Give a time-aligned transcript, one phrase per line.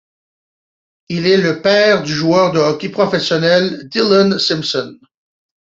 [1.09, 4.97] Il est le père du joueur de hockey professionnel, Dillon Simpson.